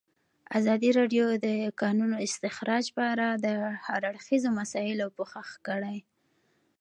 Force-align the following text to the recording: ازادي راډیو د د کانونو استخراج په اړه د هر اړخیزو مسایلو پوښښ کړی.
ازادي 0.59 0.89
راډیو 0.99 1.25
د 1.37 1.45
د 1.45 1.47
کانونو 1.81 2.15
استخراج 2.27 2.85
په 2.95 3.03
اړه 3.13 3.27
د 3.45 3.47
هر 3.85 4.01
اړخیزو 4.11 4.49
مسایلو 4.59 5.07
پوښښ 5.17 5.49
کړی. 5.67 5.97